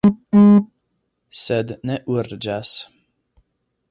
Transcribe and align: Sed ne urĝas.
Sed 1.41 1.75
ne 1.91 1.99
urĝas. 2.15 2.75